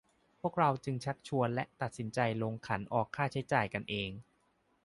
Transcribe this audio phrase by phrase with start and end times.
[0.41, 4.09] พวกเราจึงชักชวน และ ตัดสินใจ ลงขันออกค่าใช้จ่ายกันเอง